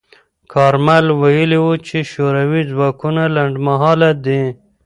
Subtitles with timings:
[0.53, 4.43] کارمل ویلي و چې شوروي ځواکونه لنډمهاله دي.